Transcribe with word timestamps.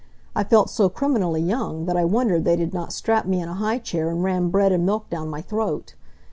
I 0.35 0.43
felt 0.43 0.71
so 0.71 0.89
criminally 0.89 1.43
young 1.43 1.85
that 1.85 1.95
I 1.95 2.05
wondered 2.05 2.43
they 2.43 2.55
did 2.55 2.73
not 2.73 2.91
strap 2.91 3.27
me 3.27 3.39
in 3.39 3.47
a 3.47 3.53
high 3.53 3.77
chair 3.77 4.09
and 4.09 4.23
ram 4.23 4.49
bread 4.49 4.71
and 4.71 4.83
milk 4.83 5.11
down 5.11 5.29
my 5.29 5.43
throat. 5.43 5.93